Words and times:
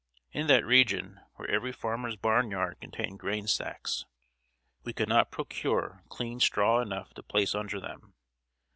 In 0.31 0.47
that 0.47 0.65
region, 0.65 1.19
where 1.35 1.47
every 1.47 1.71
farmer's 1.71 2.15
barn 2.15 2.49
yard 2.49 2.79
contained 2.81 3.19
grain 3.19 3.45
stacks, 3.45 4.03
we 4.83 4.93
could 4.93 5.07
not 5.07 5.29
procure 5.29 6.01
clean 6.09 6.39
straw 6.39 6.81
enough 6.81 7.13
to 7.13 7.21
place 7.21 7.53
under 7.53 7.79
them. 7.79 8.15